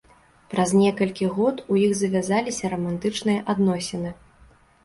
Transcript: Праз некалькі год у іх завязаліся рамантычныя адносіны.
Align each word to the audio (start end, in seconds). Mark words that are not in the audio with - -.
Праз 0.53 0.71
некалькі 0.83 1.27
год 1.35 1.61
у 1.75 1.77
іх 1.83 1.93
завязаліся 2.01 2.73
рамантычныя 2.75 3.47
адносіны. 3.55 4.19